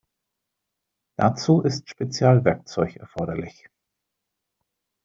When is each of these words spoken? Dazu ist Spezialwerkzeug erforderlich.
Dazu 1.15 1.61
ist 1.61 1.87
Spezialwerkzeug 1.91 2.95
erforderlich. 2.95 3.69